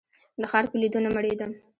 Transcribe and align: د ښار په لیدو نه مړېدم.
د 0.41 0.43
ښار 0.51 0.65
په 0.71 0.75
لیدو 0.81 0.99
نه 1.05 1.09
مړېدم. 1.15 1.51